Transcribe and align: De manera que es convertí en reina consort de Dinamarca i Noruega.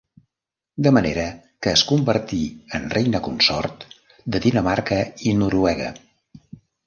De 0.85 0.91
manera 0.97 1.25
que 1.65 1.69
es 1.79 1.83
convertí 1.89 2.39
en 2.79 2.87
reina 2.97 3.21
consort 3.27 3.85
de 4.37 4.41
Dinamarca 4.49 4.99
i 5.33 5.35
Noruega. 5.45 5.93